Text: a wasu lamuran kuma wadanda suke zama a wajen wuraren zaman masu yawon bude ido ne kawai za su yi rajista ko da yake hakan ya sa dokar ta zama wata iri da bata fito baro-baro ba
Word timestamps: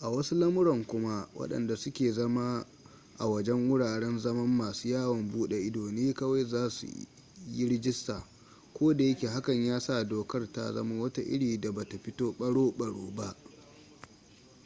a 0.00 0.08
wasu 0.08 0.34
lamuran 0.34 0.84
kuma 0.84 1.28
wadanda 1.34 1.76
suke 1.76 2.12
zama 2.12 2.66
a 3.18 3.26
wajen 3.26 3.68
wuraren 3.70 4.18
zaman 4.20 4.46
masu 4.48 4.88
yawon 4.88 5.30
bude 5.32 5.60
ido 5.66 5.90
ne 5.92 6.12
kawai 6.14 6.44
za 6.44 6.70
su 6.70 6.86
yi 7.52 7.68
rajista 7.68 8.22
ko 8.74 8.94
da 8.94 9.04
yake 9.04 9.26
hakan 9.28 9.64
ya 9.66 9.80
sa 9.80 10.04
dokar 10.04 10.52
ta 10.52 10.72
zama 10.72 11.02
wata 11.02 11.22
iri 11.22 11.58
da 11.60 11.72
bata 11.72 11.98
fito 11.98 12.32
baro-baro 12.38 13.12
ba 13.16 13.36